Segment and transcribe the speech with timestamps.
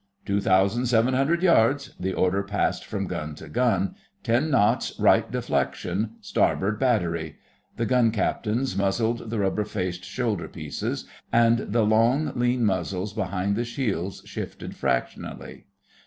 [0.25, 7.35] 'Two thousand seven hundred yards,'—the order passed from gun to gun—'ten knots right deflection—starboard battery.'
[7.77, 13.55] The gun captains muzzled the rubber faced shoulder pieces, and the long lean muzzles behind
[13.55, 15.65] the shields shifted fractionally.